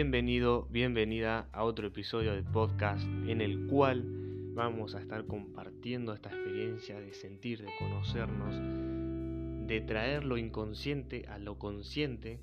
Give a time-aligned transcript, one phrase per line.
[0.00, 4.04] Bienvenido, bienvenida a otro episodio del podcast en el cual
[4.54, 8.54] vamos a estar compartiendo esta experiencia de sentir, de conocernos,
[9.66, 12.40] de traer lo inconsciente a lo consciente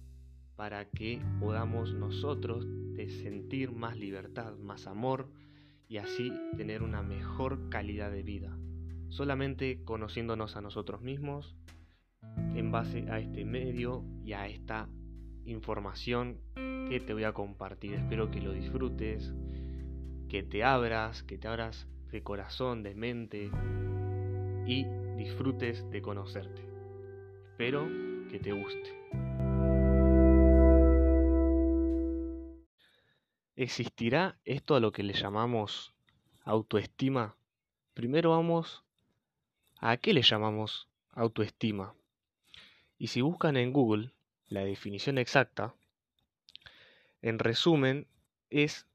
[0.57, 2.67] para que podamos nosotros
[3.23, 5.29] sentir más libertad, más amor
[5.87, 8.59] y así tener una mejor calidad de vida.
[9.07, 11.55] Solamente conociéndonos a nosotros mismos
[12.53, 14.89] en base a este medio y a esta
[15.45, 16.39] información
[16.89, 17.93] que te voy a compartir.
[17.93, 19.33] Espero que lo disfrutes,
[20.29, 23.51] que te abras, que te abras de corazón, de mente
[24.65, 24.85] y
[25.17, 26.61] disfrutes de conocerte.
[27.51, 27.87] Espero
[28.29, 29.05] que te guste.
[33.55, 35.93] ¿Existirá esto a lo que le llamamos
[36.43, 37.37] autoestima?
[37.93, 38.83] Primero vamos
[39.77, 41.95] a qué le llamamos autoestima.
[42.97, 44.14] Y si buscan en Google
[44.47, 45.73] la definición exacta,
[47.21, 48.07] en resumen,
[48.49, 48.85] es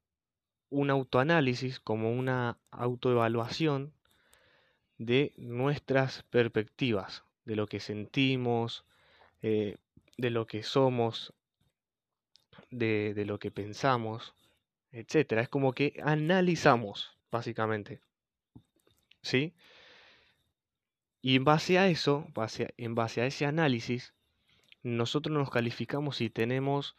[0.69, 3.93] un autoanálisis como una autoevaluación
[4.97, 8.85] de nuestras perspectivas, de lo que sentimos,
[9.41, 9.77] eh,
[10.17, 11.33] de lo que somos,
[12.69, 14.33] de, lo que pensamos,
[14.91, 15.33] etc.
[15.33, 17.99] Es como que analizamos, básicamente.
[19.21, 19.53] ¿Sí?
[21.21, 22.27] Y en base a eso,
[22.77, 24.13] en base a ese análisis,
[24.83, 26.95] nosotros nos calificamos si tenemos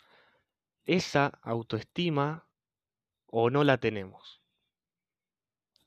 [0.84, 2.46] esa autoestima
[3.26, 4.42] o no la tenemos.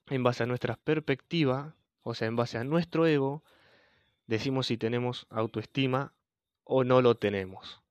[0.07, 3.43] En base a nuestra perspectiva, o sea, en base a nuestro ego,
[4.27, 6.13] decimos si tenemos autoestima
[6.63, 7.81] o no lo tenemos.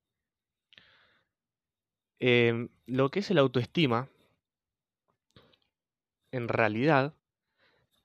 [2.19, 4.09] Em, lo que es el autoestima,
[6.31, 7.15] en realidad,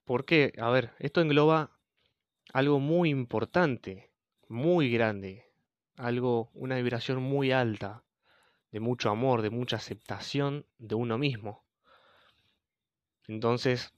[0.05, 0.53] ¿por qué?
[0.59, 1.71] A ver, esto engloba
[2.53, 4.11] algo muy importante,
[4.47, 5.48] muy grande,
[5.99, 8.03] algo, una vibración muy alta,
[8.71, 11.65] de mucho amor, de mucha aceptación de uno mismo.
[13.27, 13.93] Entonces,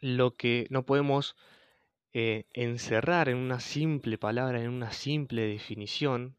[0.00, 1.36] lo que no podemos
[2.12, 6.36] eh, encerrar en una simple palabra, en una simple definición,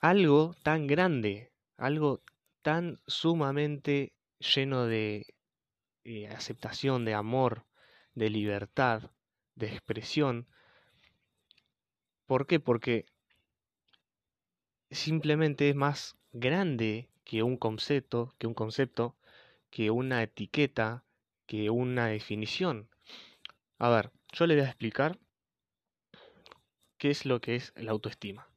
[0.00, 2.22] algo tan grande, algo
[2.62, 5.26] tan sumamente lleno de
[6.04, 7.66] eh, aceptación, de amor,
[8.14, 9.10] de libertad,
[9.56, 10.46] de expresión.
[12.26, 12.60] ¿Por qué?
[12.60, 13.06] Porque
[14.90, 19.16] simplemente es más grande que un concepto, que un concepto,
[19.70, 21.04] que una etiqueta,
[21.46, 22.88] que una definición.
[23.78, 25.18] A ver, yo le voy a explicar
[26.98, 28.48] qué es lo que es la autoestima.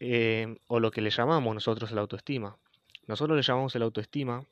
[0.00, 2.58] Eh, o lo que le llamamos nosotros la autoestima.
[3.06, 4.46] Nosotros le llamamos la autoestima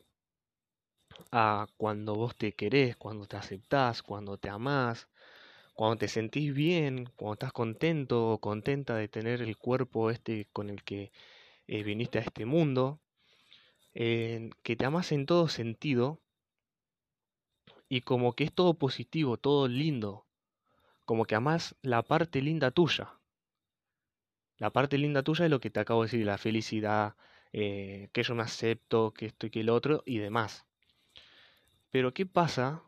[1.33, 5.09] a cuando vos te querés, cuando te aceptás, cuando te amás,
[5.79, 10.71] cuando te sentís bien, cuando estás contento o contenta de tener el cuerpo este con
[10.71, 11.13] el que
[11.69, 13.01] eh, viniste a este mundo,
[13.95, 16.21] que te amas en todo sentido
[17.89, 20.27] y como que es todo positivo, todo lindo,
[21.05, 23.15] como que amas la parte linda tuya.
[24.57, 27.15] La parte linda tuya es lo que te acabo de decir, la felicidad,
[27.53, 30.67] eh, que yo me acepto, que esto y que el otro y demás.
[31.93, 32.83] Pero ¿qué pasa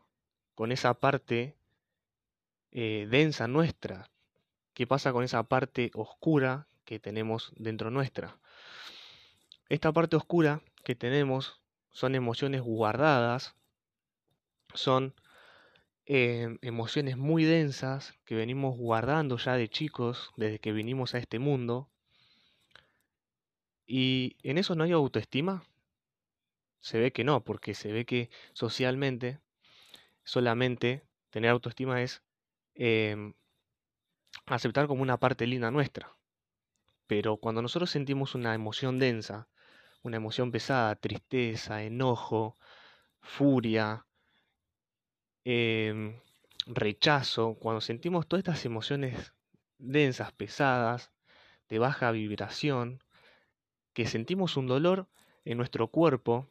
[0.55, 1.55] con esa parte
[2.71, 4.09] eh, densa nuestra.
[4.73, 8.37] ¿Qué pasa con esa parte oscura que tenemos dentro nuestra?
[9.69, 11.61] Esta parte oscura que tenemos
[11.91, 13.55] son emociones guardadas,
[14.73, 15.13] son
[16.05, 21.39] eh, emociones muy densas que venimos guardando ya de chicos, desde que vinimos a este
[21.39, 21.89] mundo.
[23.85, 25.63] Y en eso no hay autoestima.
[26.79, 29.39] Se ve que no, porque se ve que socialmente
[30.23, 32.21] solamente tener autoestima es
[32.75, 33.33] Em,
[34.45, 36.15] aceptar como una parte linda nuestra.
[37.07, 39.49] Pero cuando nosotros sentimos una emoción densa,
[40.03, 42.57] una emoción pesada, tristeza, enojo,
[43.21, 44.05] furia,
[45.43, 46.19] em,
[46.65, 49.33] rechazo, cuando sentimos todas estas emociones
[49.77, 51.11] densas, pesadas,
[51.69, 53.03] de baja vibración,
[53.93, 55.07] que sentimos un dolor
[55.45, 56.47] en nuestro cuerpo,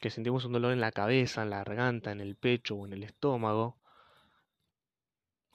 [0.00, 2.92] que sentimos un dolor en la cabeza, en la garganta, en el pecho o en
[2.92, 3.81] el estómago,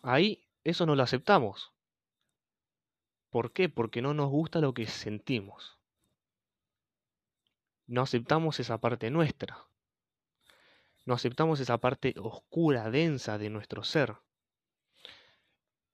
[0.07, 1.74] Ahí eso no lo aceptamos.
[3.30, 3.68] ¿Por qué?
[3.68, 5.77] Porque no nos gusta lo que sentimos.
[7.88, 9.68] No aceptamos esa parte nuestra.
[11.04, 14.15] No aceptamos esa parte oscura, densa de nuestro ser.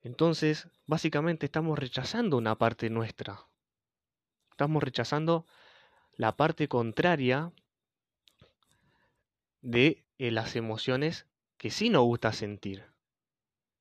[0.01, 3.48] Entonces, básicamente estamos rechazando una parte nuestra.
[4.51, 5.48] Estamos rechazando
[6.18, 7.51] la parte contraria
[9.62, 11.25] de eh, las emociones
[11.57, 12.93] que sí nos gusta sentir.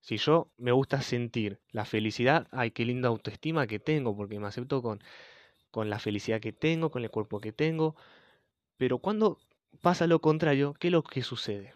[0.02, 4.48] Si yo me gusta sentir la felicidad, ay, qué linda autoestima que tengo porque me
[4.48, 5.02] acepto con
[5.72, 7.96] con la felicidad que tengo, con el cuerpo que tengo.
[8.76, 9.38] Pero cuando
[9.80, 11.74] pasa lo contrario, ¿qué es lo que sucede?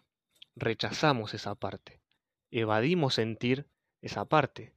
[0.54, 2.00] Rechazamos esa parte,
[2.50, 3.66] evadimos sentir
[4.02, 4.74] esa parte.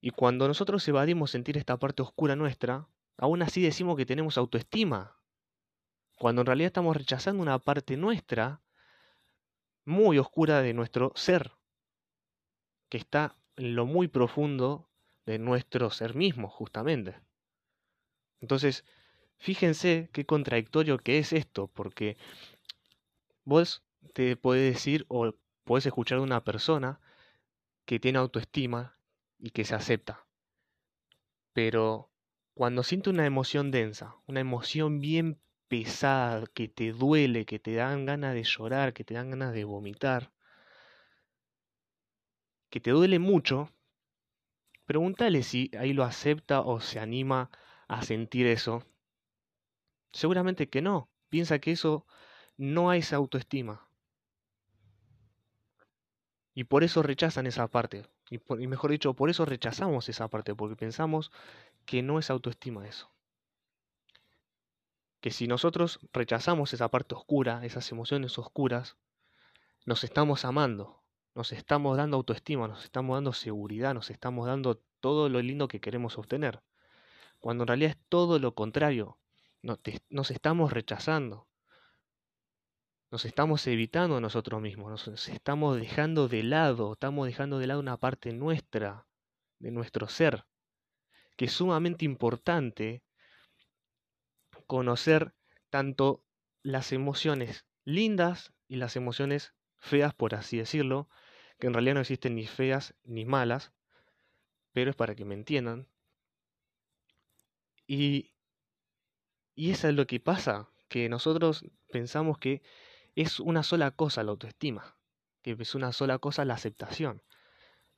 [0.00, 5.16] Y cuando nosotros evadimos sentir esta parte oscura nuestra, aún así decimos que tenemos autoestima,
[6.16, 8.60] cuando en realidad estamos rechazando una parte nuestra
[9.88, 11.52] muy oscura de nuestro ser,
[12.90, 14.88] que está en lo muy profundo
[15.24, 17.16] de nuestro ser mismo, justamente.
[18.40, 18.84] Entonces,
[19.38, 22.18] fíjense qué contradictorio que es esto, porque
[23.44, 23.82] vos
[24.12, 27.00] te puedes decir o puedes escuchar de una persona
[27.86, 28.98] que tiene autoestima
[29.38, 30.26] y que se acepta.
[31.54, 32.10] Pero
[32.52, 38.06] cuando siente una emoción densa, una emoción bien pesada, que te duele, que te dan
[38.06, 40.32] ganas de llorar, que te dan ganas de vomitar,
[42.70, 43.70] que te duele mucho,
[44.86, 47.50] pregúntale si ahí lo acepta o se anima
[47.88, 48.84] a sentir eso.
[50.12, 51.10] Seguramente que no.
[51.28, 52.06] Piensa que eso
[52.56, 53.88] no es autoestima.
[56.54, 58.06] Y por eso rechazan esa parte.
[58.30, 61.30] Y, y, mejor dicho, por eso rechazamos esa parte, porque pensamos
[61.86, 63.10] que no es autoestima eso.
[65.28, 68.96] Que si nosotros rechazamos esa parte oscura, esas emociones oscuras,
[69.84, 71.02] nos estamos amando,
[71.34, 75.82] nos estamos dando autoestima, nos estamos dando seguridad, nos estamos dando todo lo lindo que
[75.82, 76.62] queremos obtener.
[77.40, 79.18] Cuando en realidad es todo lo contrario,
[79.60, 81.46] nos estamos rechazando.
[83.10, 87.80] Nos estamos evitando a nosotros mismos, nos estamos dejando de lado, estamos dejando de lado
[87.80, 89.06] una parte nuestra,
[89.58, 90.46] de nuestro ser,
[91.36, 93.02] que es sumamente importante
[94.68, 95.34] conocer
[95.70, 96.22] tanto
[96.62, 101.08] las emociones lindas y las emociones feas, por así decirlo,
[101.58, 103.72] que en realidad no existen ni feas ni malas,
[104.72, 105.88] pero es para que me entiendan.
[107.86, 108.34] Y,
[109.54, 112.62] y eso es lo que pasa, que nosotros pensamos que
[113.16, 114.98] es una sola cosa la autoestima,
[115.42, 117.22] que es una sola cosa la aceptación,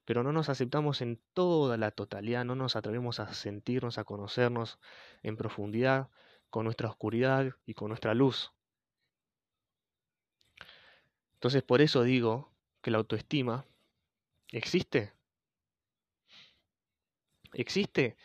[0.04, 4.78] pero no nos aceptamos en toda la totalidad, no nos atrevemos a sentirnos, a conocernos
[5.24, 6.10] en profundidad,
[6.50, 8.52] con nuestra oscuridad y con nuestra luz.
[11.34, 12.52] Entonces por eso digo
[12.82, 13.64] que la autoestima
[14.48, 15.12] existe.
[17.52, 18.16] Existe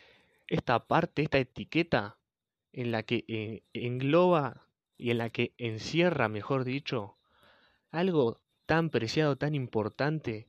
[0.48, 2.18] esta parte, esta etiqueta
[2.74, 4.68] en la que eh, engloba
[4.98, 7.18] y en la que encierra, mejor dicho,
[7.90, 10.48] algo tan preciado, tan importante,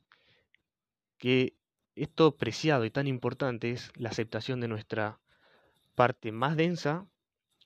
[1.19, 1.56] que
[1.94, 5.19] esto preciado y tan importante es la aceptación de nuestra
[5.94, 7.06] parte más densa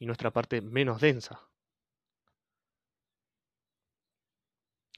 [0.00, 1.46] y nuestra parte menos densa.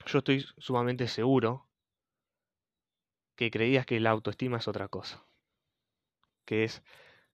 [0.06, 1.68] Yo estoy sumamente seguro
[3.36, 5.26] que creías que la autoestima es otra cosa.
[6.44, 6.82] Que es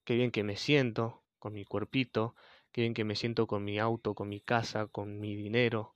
[0.05, 2.35] qué bien que me siento con mi cuerpito,
[2.73, 5.95] qué bien que me siento con mi auto, con mi casa, con mi dinero,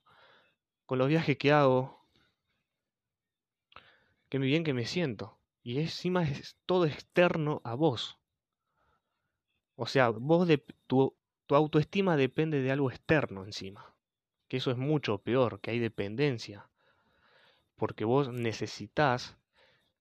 [0.85, 2.07] con los viajes que hago.
[4.29, 5.39] Qué bien que me siento.
[5.63, 8.19] Y encima es todo externo a vos.
[9.75, 13.95] O sea, vos de, tu, tu autoestima depende de algo externo encima.
[14.47, 16.69] Que eso es mucho peor, que hay dependencia.
[17.75, 19.37] Porque vos necesitas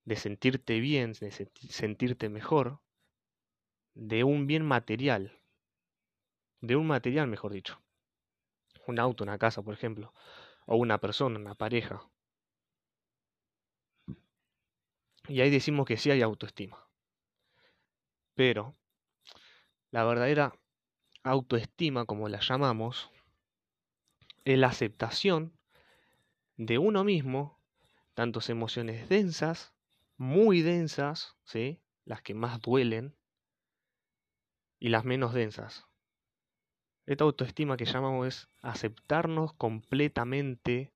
[0.05, 2.81] de sentirte bien, de sentirte mejor,
[3.95, 5.39] de un bien material,
[6.61, 7.83] de un material, mejor dicho.
[8.87, 10.13] Un auto, una casa, por ejemplo,
[10.67, 12.03] o una persona, una pareja.
[15.29, 16.89] Y ahí decimos que sí hay autoestima.
[18.35, 18.75] Pero
[19.91, 20.53] la verdadera
[21.23, 23.11] autoestima, como la llamamos,
[24.45, 25.53] es la aceptación
[26.57, 27.59] de uno mismo,
[28.15, 29.73] tantas emociones densas
[30.17, 31.81] muy densas, ¿sí?
[32.05, 33.17] las que más duelen,
[34.79, 35.87] y las menos densas.
[37.07, 40.93] Esta autoestima que llamamos es aceptarnos completamente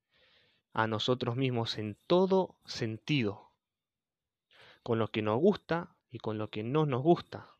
[0.72, 3.52] a nosotros mismos en todo sentido,
[4.82, 7.55] con lo que nos gusta y con lo que no nos gusta.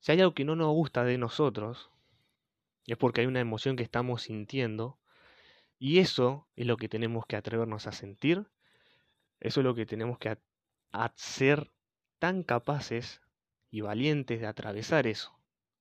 [0.00, 1.90] Si hay algo que no nos gusta de nosotros,
[2.86, 4.98] es porque hay una emoción que estamos sintiendo,
[5.78, 8.46] y eso es lo que tenemos que atrevernos a sentir
[9.40, 10.38] eso es lo que tenemos que
[10.92, 11.70] hacer
[12.18, 13.22] tan capaces
[13.70, 15.38] y valientes de atravesar eso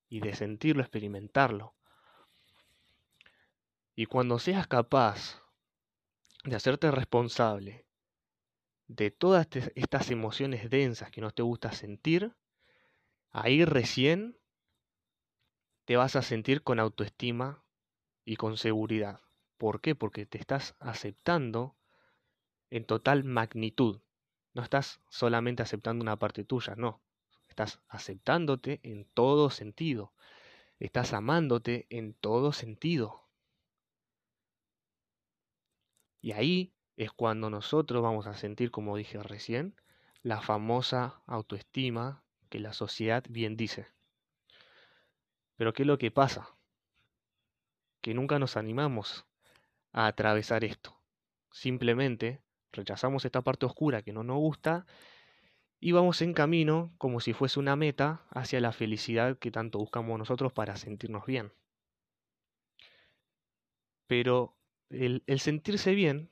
[0.07, 1.75] y de sentirlo, experimentarlo.
[3.95, 5.43] Y cuando seas capaz
[6.45, 7.85] de hacerte responsable
[8.87, 12.33] de todas estas emociones densas que no te gusta sentir,
[13.31, 14.37] ahí recién
[15.85, 17.63] te vas a sentir con autoestima
[18.23, 19.21] y con seguridad.
[19.57, 19.95] ¿Por qué?
[19.95, 21.75] Porque te estás aceptando
[22.69, 24.01] en total magnitud.
[24.53, 27.01] No estás solamente aceptando una parte tuya, no.
[27.47, 30.13] estás aceptándote en todo sentido,
[30.79, 33.27] estás amándote en todo sentido.
[36.21, 39.75] Y ahí es cuando nosotros vamos a sentir, como dije recién,
[40.21, 43.87] la famosa autoestima que la sociedad bien dice.
[45.55, 46.49] Pero ¿qué es lo que pasa?
[48.01, 49.25] Que nunca nos animamos
[49.91, 50.97] a atravesar esto.
[51.51, 52.41] Simplemente
[52.71, 54.85] rechazamos esta parte oscura que no nos gusta
[55.79, 60.17] y vamos en camino como si fuese una meta hacia la felicidad que tanto buscamos
[60.19, 61.51] nosotros para sentirnos bien.
[64.07, 64.55] Pero
[64.89, 66.29] el, el sentirse bien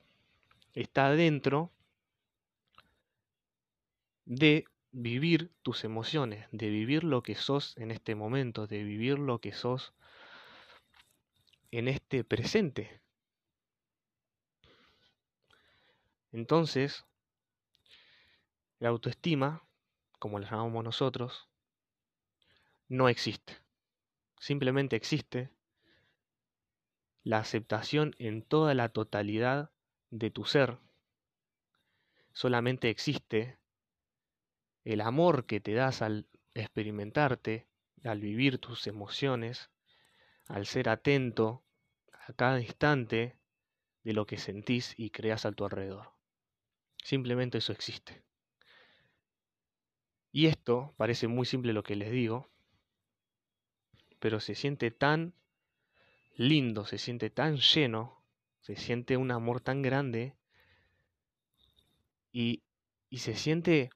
[0.74, 1.70] está dentro
[4.24, 4.64] de
[5.00, 9.52] vivir tus emociones, de vivir lo que sos en este momento, de vivir lo que
[9.52, 9.94] sos
[11.70, 13.00] en este presente.
[16.32, 17.06] Entonces,
[18.80, 19.62] la autoestima,
[20.18, 21.48] como la llamamos nosotros,
[22.88, 23.56] no existe.
[24.40, 25.48] Simplemente existe
[27.22, 29.70] la aceptación en toda la totalidad
[30.10, 30.78] de tu ser.
[32.32, 33.58] Solamente existe
[34.84, 37.68] el amor que te das al experimentarte,
[38.04, 39.70] al vivir tus emociones,
[40.46, 41.64] al ser atento
[42.12, 43.38] a cada instante
[44.04, 46.12] de lo que sentís y creas a tu alrededor.
[47.02, 48.22] Simplemente eso existe.
[50.32, 52.48] Y esto parece muy simple lo que les digo,
[54.18, 55.34] pero se siente tan
[56.36, 58.22] lindo, se siente tan lleno,
[58.60, 60.36] se siente un amor tan grande
[62.32, 62.62] y,
[63.08, 63.90] y se siente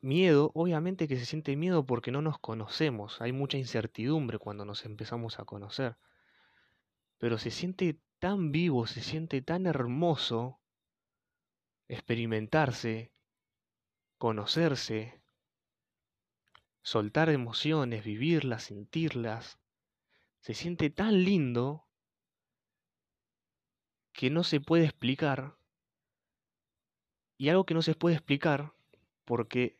[0.00, 4.84] miedo, obviamente que se siente miedo porque no nos conocemos, hay mucha incertidumbre cuando nos
[4.84, 5.96] empezamos a conocer,
[7.18, 10.60] pero se siente tan vivo, se siente tan hermoso
[11.88, 13.12] experimentarse,
[14.18, 15.20] conocerse,
[16.82, 19.58] soltar emociones, vivirlas, sentirlas,
[20.40, 21.86] se siente tan lindo
[24.12, 25.56] que no se puede explicar.
[27.36, 28.74] Y algo que no se puede explicar
[29.24, 29.78] porque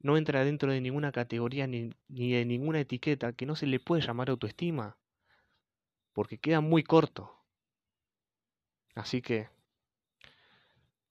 [0.00, 3.80] no entra dentro de ninguna categoría ni, ni, de ninguna etiqueta que no se le
[3.80, 4.96] puede llamar autoestima,
[6.12, 7.32] porque queda muy corto.
[8.94, 9.48] Así que,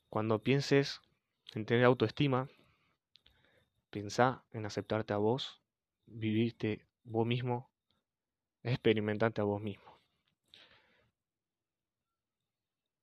[0.09, 1.01] cuando pienses
[1.53, 2.47] en tener autoestima,
[3.91, 5.61] Pensá en aceptarte a vos,
[6.05, 7.69] vivirte vos mismo,
[8.63, 9.90] experimentarte a vos mismo.